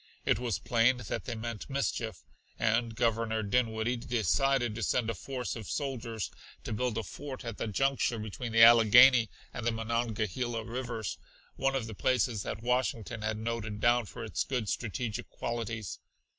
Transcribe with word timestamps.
It 0.25 0.39
was 0.39 0.57
plain 0.57 0.97
that 0.97 1.25
they 1.25 1.35
meant 1.35 1.69
mischief, 1.69 2.23
and 2.57 2.95
Governor 2.95 3.43
Dinwiddie 3.43 3.97
decided 3.97 4.73
to 4.73 4.81
send 4.81 5.11
a 5.11 5.13
force 5.13 5.55
of 5.55 5.69
soldiers 5.69 6.31
to 6.63 6.73
build 6.73 6.97
a 6.97 7.03
fort 7.03 7.45
at 7.45 7.59
the 7.59 7.67
juncture 7.67 8.17
between 8.17 8.51
the 8.51 8.63
Allegheny 8.63 9.29
and 9.53 9.63
the 9.63 9.71
Monongahela 9.71 10.63
rivers, 10.63 11.19
one 11.55 11.75
of 11.75 11.85
the 11.85 11.93
places 11.93 12.41
that 12.41 12.63
Washington 12.63 13.21
had 13.21 13.37
noted 13.37 13.79
down 13.79 14.07
for 14.07 14.23
its 14.23 14.43
good 14.43 14.67
strategic 14.69 15.29
qualities. 15.29 15.99